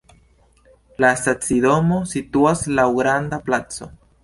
La 1.05 1.11
stacidomo 1.23 2.01
situas 2.15 2.65
laŭ 2.81 2.89
granda 2.99 3.43
placo. 3.51 3.93